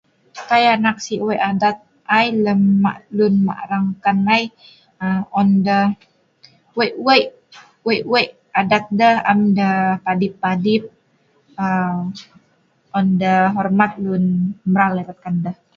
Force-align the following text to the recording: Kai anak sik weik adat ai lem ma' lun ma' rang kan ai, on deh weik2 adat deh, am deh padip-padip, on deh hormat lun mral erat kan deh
Kai 0.49 0.63
anak 0.75 0.95
sik 1.05 1.21
weik 1.27 1.43
adat 1.49 1.77
ai 2.17 2.27
lem 2.45 2.61
ma' 2.83 3.03
lun 3.17 3.33
ma' 3.45 3.65
rang 3.71 3.87
kan 4.03 4.17
ai, 4.35 4.43
on 5.39 5.49
deh 5.65 5.87
weik2 7.87 8.11
adat 8.59 8.83
deh, 8.99 9.15
am 9.31 9.39
deh 9.57 9.77
padip-padip, 10.03 10.83
on 12.97 13.07
deh 13.21 13.43
hormat 13.55 13.91
lun 14.03 14.23
mral 14.73 14.93
erat 15.01 15.17
kan 15.23 15.35
deh 15.45 15.55